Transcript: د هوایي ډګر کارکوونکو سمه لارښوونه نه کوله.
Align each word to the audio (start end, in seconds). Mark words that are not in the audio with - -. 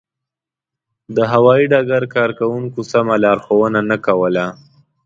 د 1.15 1.17
هوایي 1.31 1.65
ډګر 1.71 2.03
کارکوونکو 2.15 2.79
سمه 2.91 3.15
لارښوونه 3.23 3.79
نه 3.89 3.97
کوله. 4.05 4.45